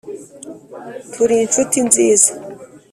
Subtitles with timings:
[1.13, 2.31] turi inshuti nziza,